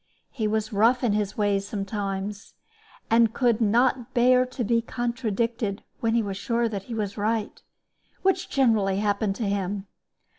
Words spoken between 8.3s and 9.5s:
generally happened to